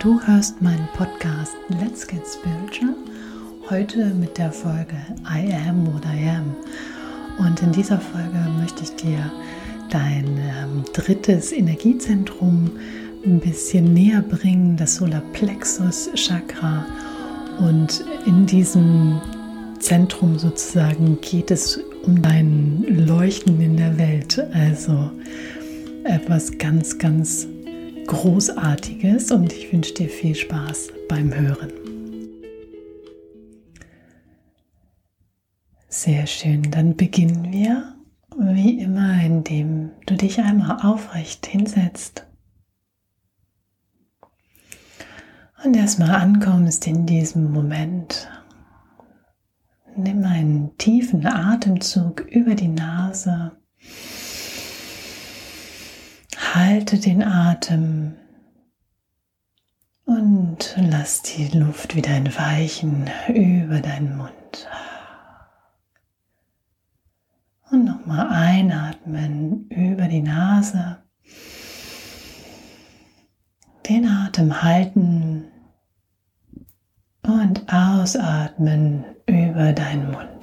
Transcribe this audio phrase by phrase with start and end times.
[0.00, 2.94] Du hörst meinen Podcast Let's Get Spiritual.
[3.68, 4.96] Heute mit der Folge
[5.30, 6.56] I Am What I Am.
[7.46, 9.30] Und in dieser Folge möchte ich dir
[9.90, 12.70] dein ähm, drittes Energiezentrum
[13.26, 16.86] ein bisschen näher bringen, das Solarplexus Chakra.
[17.58, 19.20] Und in diesem
[19.80, 24.42] Zentrum sozusagen geht es um dein Leuchten in der Welt.
[24.54, 25.10] Also
[26.04, 27.46] etwas ganz, ganz
[28.10, 31.70] Großartiges und ich wünsche dir viel Spaß beim Hören.
[35.88, 37.94] Sehr schön, dann beginnen wir
[38.36, 42.26] wie immer, indem du dich einmal aufrecht hinsetzt
[45.64, 48.28] und erstmal ankommst in diesem Moment.
[49.94, 53.52] Nimm einen tiefen Atemzug über die Nase
[56.52, 58.16] Halte den Atem
[60.04, 64.68] und lass die Luft wieder entweichen über deinen Mund.
[67.70, 70.96] Und nochmal einatmen über die Nase.
[73.88, 75.44] Den Atem halten
[77.22, 80.39] und ausatmen über deinen Mund.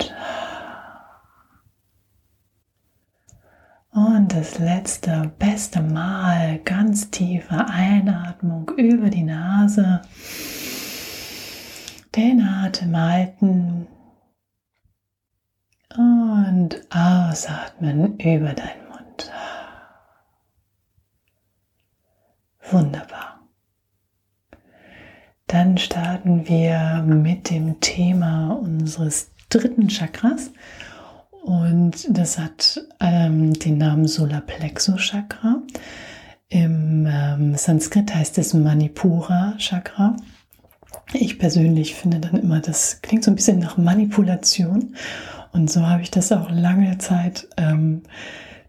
[4.38, 10.04] Das letzte, beste Mal, ganz tiefe Einatmung über die Nase.
[12.16, 13.88] Den Atem halten
[15.98, 19.32] und ausatmen über deinen Mund.
[22.70, 23.40] Wunderbar.
[25.48, 30.52] Dann starten wir mit dem Thema unseres dritten Chakras
[31.48, 35.62] und das hat ähm, den Namen Solarplexus Chakra.
[36.50, 40.18] Im ähm, Sanskrit heißt es Manipura Chakra.
[41.14, 44.94] Ich persönlich finde dann immer, das klingt so ein bisschen nach Manipulation.
[45.54, 48.02] Und so habe ich das auch lange Zeit ähm,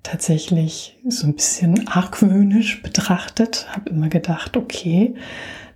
[0.05, 3.67] tatsächlich so ein bisschen argwöhnisch betrachtet.
[3.75, 5.17] Habe immer gedacht, okay,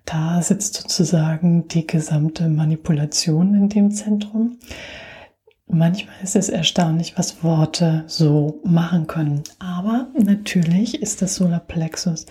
[0.04, 4.58] da sitzt sozusagen die gesamte Manipulation in dem Zentrum.
[5.66, 9.42] Manchmal ist es erstaunlich, was Worte so machen können.
[9.58, 12.26] Aber natürlich ist das Solarplexus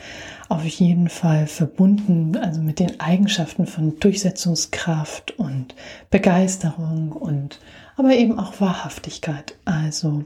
[0.49, 5.75] auf jeden Fall verbunden, also mit den Eigenschaften von Durchsetzungskraft und
[6.09, 7.59] Begeisterung und
[7.95, 9.55] aber eben auch Wahrhaftigkeit.
[9.65, 10.25] Also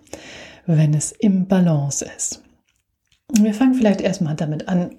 [0.66, 2.42] wenn es im Balance ist.
[3.32, 4.96] Wir fangen vielleicht erstmal damit an,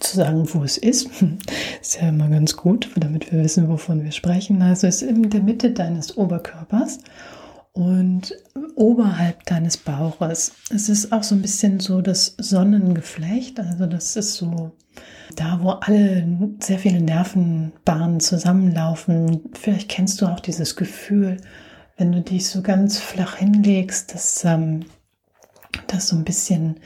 [0.00, 1.10] zu sagen, wo es ist.
[1.80, 4.62] Ist ja immer ganz gut, damit wir wissen, wovon wir sprechen.
[4.62, 6.98] Also es ist in der Mitte deines Oberkörpers
[7.72, 8.34] und
[8.74, 10.52] oberhalb deines Bauches.
[10.70, 14.72] Es ist auch so ein bisschen so das Sonnengeflecht, also das ist so
[15.36, 16.26] da, wo alle
[16.60, 19.48] sehr viele Nervenbahnen zusammenlaufen.
[19.54, 21.38] Vielleicht kennst du auch dieses Gefühl,
[21.96, 24.84] wenn du dich so ganz flach hinlegst, dass ähm,
[25.86, 26.80] das so ein bisschen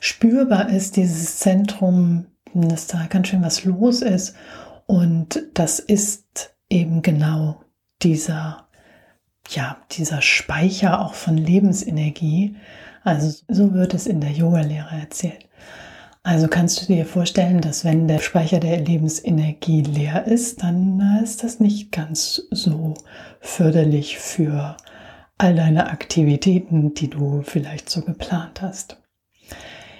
[0.00, 4.34] spürbar ist, dieses Zentrum, dass da ganz schön was los ist.
[4.86, 7.62] Und das ist eben genau
[8.02, 8.65] dieser
[9.50, 12.56] ja, dieser Speicher auch von Lebensenergie.
[13.04, 15.46] Also so wird es in der Yoga-Lehre erzählt.
[16.22, 21.22] Also kannst du dir vorstellen, dass wenn der Speicher der Lebensenergie leer ist, dann äh,
[21.22, 22.94] ist das nicht ganz so
[23.40, 24.76] förderlich für
[25.38, 29.00] all deine Aktivitäten, die du vielleicht so geplant hast.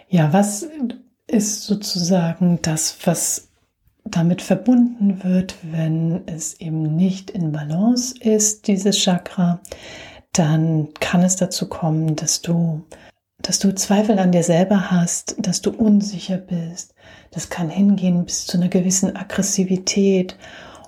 [0.09, 0.67] Ja, was
[1.29, 3.53] ist sozusagen das, was
[4.11, 9.61] damit verbunden wird, wenn es eben nicht in Balance ist, dieses Chakra,
[10.33, 12.85] dann kann es dazu kommen, dass du,
[13.43, 16.95] dass du Zweifel an dir selber hast, dass du unsicher bist.
[17.31, 20.37] Das kann hingehen bis zu einer gewissen Aggressivität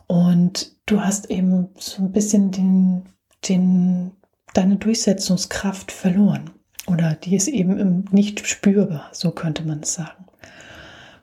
[0.06, 3.02] und du hast eben so ein bisschen den,
[3.48, 4.12] den,
[4.54, 6.50] deine Durchsetzungskraft verloren
[6.86, 10.27] oder die ist eben nicht spürbar, so könnte man es sagen.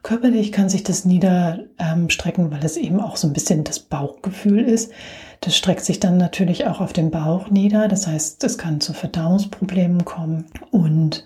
[0.06, 4.92] Körperlich kann sich das niederstrecken, weil es eben auch so ein bisschen das Bauchgefühl ist.
[5.40, 7.88] Das streckt sich dann natürlich auch auf den Bauch nieder.
[7.88, 10.44] Das heißt, es kann zu Verdauungsproblemen kommen.
[10.70, 11.24] Und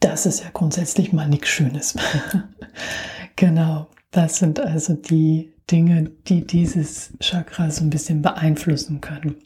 [0.00, 1.94] das ist ja grundsätzlich mal nichts Schönes.
[3.36, 9.36] genau, das sind also die Dinge, die dieses Chakra so ein bisschen beeinflussen können.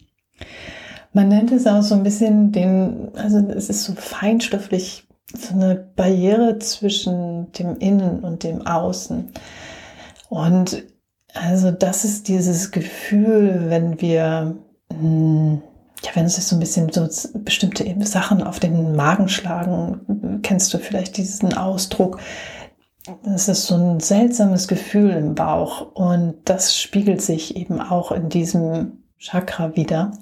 [1.13, 5.75] Man nennt es auch so ein bisschen den, also es ist so feinstofflich so eine
[5.75, 9.33] Barriere zwischen dem Innen und dem Außen.
[10.29, 10.85] Und
[11.33, 14.57] also das ist dieses Gefühl, wenn wir,
[14.93, 15.63] hm,
[16.03, 20.79] ja, wenn es so ein bisschen so bestimmte Sachen auf den Magen schlagen, kennst du
[20.79, 22.21] vielleicht diesen Ausdruck,
[23.35, 28.29] es ist so ein seltsames Gefühl im Bauch und das spiegelt sich eben auch in
[28.29, 30.13] diesem Chakra wieder.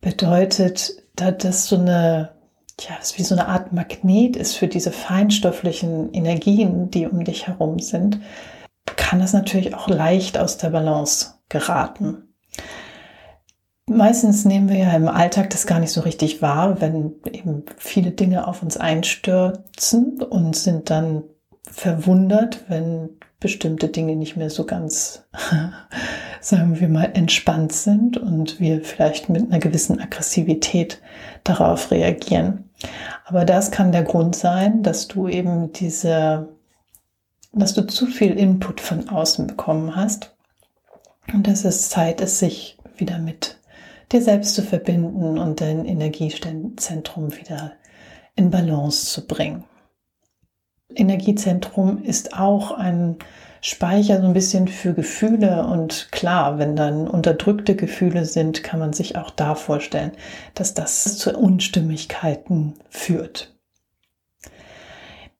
[0.00, 2.30] Bedeutet, dass das so eine,
[2.80, 7.46] ja, es wie so eine Art Magnet ist für diese feinstofflichen Energien, die um dich
[7.46, 8.20] herum sind,
[8.96, 12.34] kann das natürlich auch leicht aus der Balance geraten.
[13.86, 18.10] Meistens nehmen wir ja im Alltag das gar nicht so richtig wahr, wenn eben viele
[18.10, 21.24] Dinge auf uns einstürzen und sind dann
[21.62, 23.10] verwundert, wenn
[23.40, 25.24] bestimmte Dinge nicht mehr so ganz,
[26.40, 31.00] sagen wir mal, entspannt sind und wir vielleicht mit einer gewissen Aggressivität
[31.44, 32.67] darauf reagieren.
[33.24, 36.48] Aber das kann der Grund sein, dass du eben diese,
[37.52, 40.34] dass du zu viel Input von außen bekommen hast
[41.32, 43.58] und dass es Zeit ist, sich wieder mit
[44.12, 47.72] dir selbst zu verbinden und dein Energiezentrum wieder
[48.36, 49.64] in Balance zu bringen.
[50.94, 53.16] Energiezentrum ist auch ein
[53.60, 58.92] Speicher so ein bisschen für Gefühle und klar, wenn dann unterdrückte Gefühle sind, kann man
[58.92, 60.12] sich auch da vorstellen,
[60.54, 63.54] dass das zu Unstimmigkeiten führt.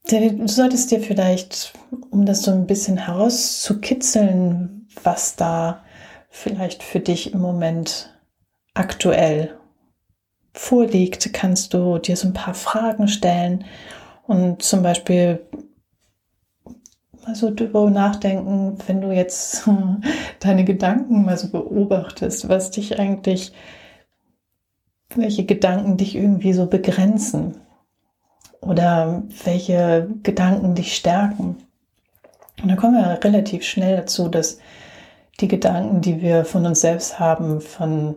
[0.09, 1.75] Du solltest dir vielleicht,
[2.11, 5.85] um das so ein bisschen herauszukitzeln, was da
[6.31, 8.19] vielleicht für dich im Moment
[8.75, 9.59] aktuell
[10.55, 13.65] vorliegt, kannst du dir so ein paar Fragen stellen
[14.29, 15.41] und zum Beispiel
[17.27, 19.69] mal so darüber nachdenken, wenn du jetzt
[20.41, 23.53] deine Gedanken mal so beobachtest, was dich eigentlich,
[25.15, 27.57] welche Gedanken dich irgendwie so begrenzen
[28.61, 31.57] oder welche Gedanken dich stärken.
[32.63, 34.59] Und da kommen wir relativ schnell dazu, dass
[35.41, 38.17] die Gedanken, die wir von uns selbst haben, von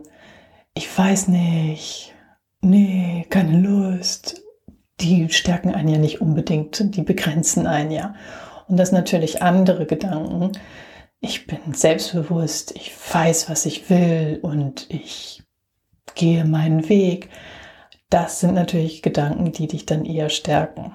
[0.74, 2.14] ich weiß nicht,
[2.60, 4.42] nee, keine Lust,
[5.00, 8.14] die stärken einen ja nicht unbedingt, die begrenzen einen ja.
[8.68, 10.52] Und das natürlich andere Gedanken.
[11.20, 15.42] Ich bin selbstbewusst, ich weiß, was ich will und ich
[16.14, 17.30] gehe meinen Weg.
[18.10, 20.92] Das sind natürlich Gedanken, die dich dann eher stärken.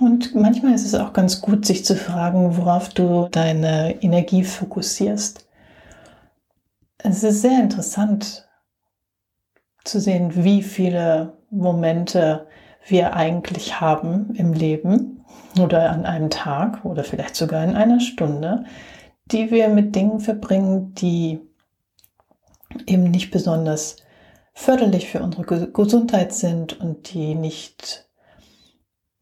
[0.00, 5.46] Und manchmal ist es auch ganz gut, sich zu fragen, worauf du deine Energie fokussierst.
[6.98, 8.48] Es ist sehr interessant
[9.84, 12.46] zu sehen, wie viele Momente
[12.86, 15.24] wir eigentlich haben im Leben
[15.60, 18.64] oder an einem Tag oder vielleicht sogar in einer Stunde,
[19.26, 21.40] die wir mit Dingen verbringen, die
[22.86, 23.96] eben nicht besonders
[24.52, 28.08] förderlich für unsere Gesundheit sind und die nicht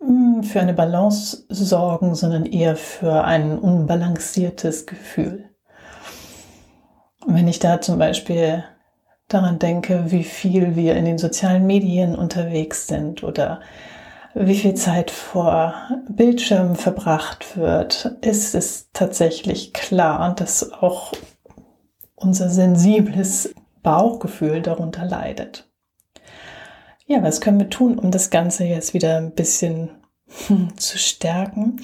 [0.00, 5.50] hm, für eine Balance sorgen, sondern eher für ein unbalanciertes Gefühl.
[7.26, 8.64] Wenn ich da zum Beispiel
[9.32, 13.60] daran denke, wie viel wir in den sozialen Medien unterwegs sind oder
[14.34, 15.74] wie viel Zeit vor
[16.08, 21.12] Bildschirmen verbracht wird, ist es tatsächlich klar, dass auch
[22.14, 25.68] unser sensibles Bauchgefühl darunter leidet.
[27.06, 29.90] Ja, was können wir tun, um das Ganze jetzt wieder ein bisschen
[30.76, 31.82] zu stärken?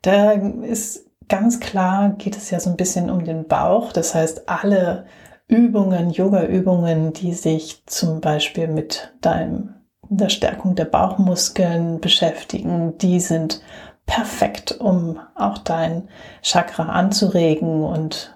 [0.00, 3.92] Da ist ganz klar, geht es ja so ein bisschen um den Bauch.
[3.92, 5.06] Das heißt, alle
[5.52, 9.74] Übungen, Yoga-Übungen, die sich zum Beispiel mit deinem,
[10.08, 13.60] der Stärkung der Bauchmuskeln beschäftigen, die sind
[14.06, 16.08] perfekt, um auch dein
[16.40, 18.34] Chakra anzuregen und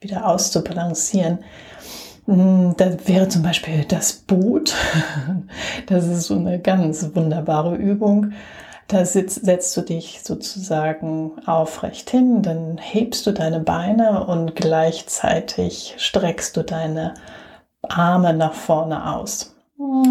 [0.00, 1.38] wieder auszubalancieren.
[2.24, 4.74] Hm, da wäre zum Beispiel das Boot.
[5.86, 8.32] Das ist so eine ganz wunderbare Übung.
[8.88, 15.94] Da sitzt, setzt du dich sozusagen aufrecht hin, dann hebst du deine Beine und gleichzeitig
[15.98, 17.14] streckst du deine
[17.82, 19.56] Arme nach vorne aus.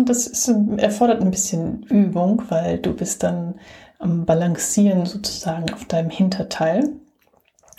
[0.05, 3.55] Das ist, erfordert ein bisschen Übung, weil du bist dann
[3.97, 6.89] am Balancieren sozusagen auf deinem Hinterteil.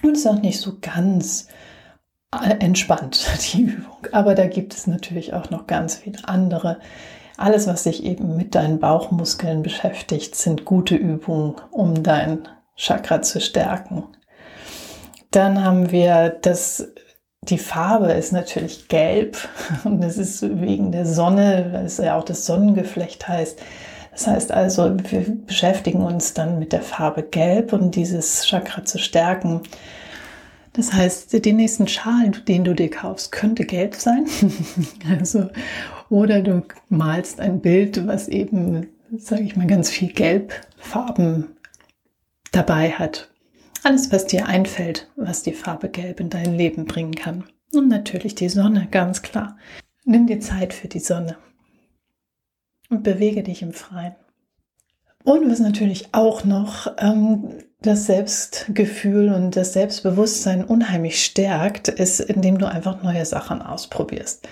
[0.03, 1.49] Und ist auch nicht so ganz
[2.33, 4.07] äh, entspannt, die Übung.
[4.13, 6.79] Aber da gibt es natürlich auch noch ganz viele andere
[7.37, 13.41] alles, was sich eben mit deinen Bauchmuskeln beschäftigt, sind gute Übungen, um dein Chakra zu
[13.41, 14.05] stärken.
[15.31, 16.89] Dann haben wir das,
[17.43, 19.37] die Farbe ist natürlich gelb
[19.85, 23.61] und das ist wegen der Sonne, weil es ja auch das Sonnengeflecht heißt.
[24.13, 28.99] Das heißt also, wir beschäftigen uns dann mit der Farbe gelb, um dieses Chakra zu
[28.99, 29.61] stärken.
[30.73, 34.27] Das heißt, den nächsten Schal, den du dir kaufst, könnte gelb sein.
[35.19, 35.49] also,
[36.09, 41.49] oder du malst ein Bild, was eben, sage ich mal, ganz viel Gelbfarben
[42.53, 43.31] dabei hat.
[43.83, 47.45] Alles, was dir einfällt, was die Farbe Gelb in dein Leben bringen kann.
[47.73, 49.57] Und natürlich die Sonne, ganz klar.
[50.05, 51.37] Nimm dir Zeit für die Sonne
[52.89, 54.15] und bewege dich im Freien.
[55.25, 62.59] Und was natürlich auch noch ähm, das Selbstgefühl und das Selbstbewusstsein unheimlich stärkt, ist, indem
[62.59, 64.49] du einfach neue Sachen ausprobierst.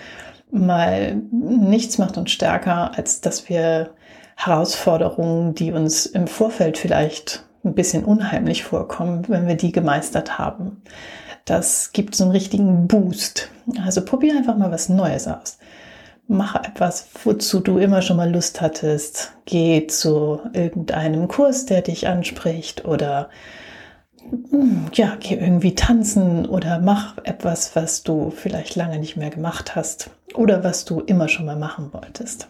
[0.57, 3.91] Weil nichts macht uns stärker, als dass wir
[4.35, 10.81] Herausforderungen, die uns im Vorfeld vielleicht ein bisschen unheimlich vorkommen, wenn wir die gemeistert haben.
[11.45, 13.49] Das gibt so einen richtigen Boost.
[13.83, 15.57] Also probier einfach mal was Neues aus
[16.27, 19.33] mach etwas, wozu du immer schon mal Lust hattest.
[19.45, 23.29] Geh zu irgendeinem Kurs, der dich anspricht oder
[24.93, 30.09] ja, geh irgendwie tanzen oder mach etwas, was du vielleicht lange nicht mehr gemacht hast
[30.33, 32.47] oder was du immer schon mal machen wolltest.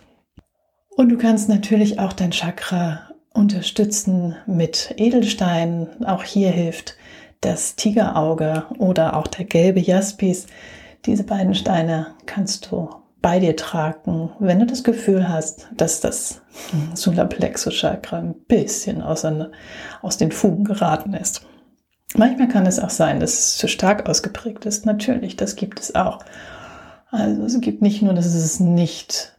[0.96, 3.02] Und du kannst natürlich auch dein Chakra
[3.34, 6.06] unterstützen mit Edelsteinen.
[6.06, 6.96] Auch hier hilft
[7.42, 10.48] das Tigerauge oder auch der gelbe Jaspis.
[11.06, 12.90] Diese beiden Steine kannst du
[13.22, 16.42] bei dir tragen, wenn du das Gefühl hast, dass das
[16.94, 21.46] Solarplexus-Chakra ein bisschen aus den Fugen geraten ist.
[22.18, 24.86] Manchmal kann es auch sein, dass es zu stark ausgeprägt ist.
[24.86, 26.20] Natürlich, das gibt es auch.
[27.12, 29.36] Also es gibt nicht nur, dass es nicht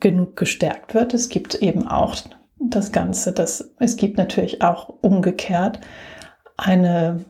[0.00, 2.16] genug gestärkt wird, es gibt eben auch
[2.60, 5.80] das Ganze, dass es gibt natürlich auch umgekehrt
[6.56, 7.24] eine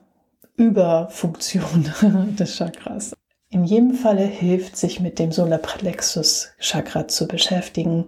[0.56, 1.88] Überfunktion
[2.38, 3.14] des Chakras.
[3.50, 8.06] In jedem Falle hilft, sich mit dem Solarplexus Chakra zu beschäftigen,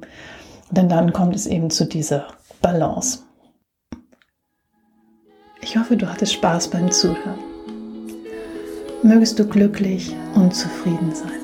[0.70, 2.26] denn dann kommt es eben zu dieser
[2.60, 3.20] Balance.
[5.68, 7.40] Ich hoffe, du hattest Spaß beim Zuhören.
[9.02, 11.40] Mögest du glücklich und zufrieden sein.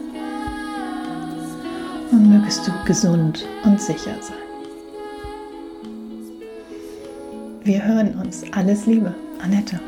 [2.12, 4.37] Und mögest du gesund und sicher sein.
[7.64, 8.45] Wir hören uns.
[8.52, 9.12] Alles Liebe,
[9.43, 9.81] Annette.